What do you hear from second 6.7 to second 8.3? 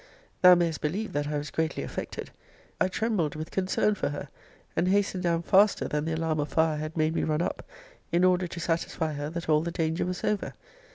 had made me run up, in